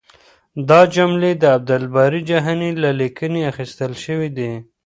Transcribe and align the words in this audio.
دا 0.69 0.81
جملې 0.95 1.31
د 1.37 1.43
عبدالباري 1.55 2.21
جهاني 2.29 2.71
له 2.83 2.89
لیکنې 3.01 3.41
اخیستل 3.51 3.91
شوې 4.05 4.29
دي. 4.37 4.51